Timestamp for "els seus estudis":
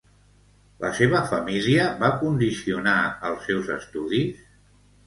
3.31-4.47